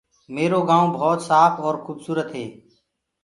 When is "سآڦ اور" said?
1.27-1.75